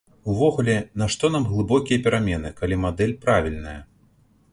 Увогуле, 0.31 0.77
нашто 1.01 1.29
нам 1.35 1.45
глыбокія 1.51 2.01
перамены, 2.07 2.53
калі 2.61 2.79
мадэль 2.87 3.13
правільная? 3.27 3.75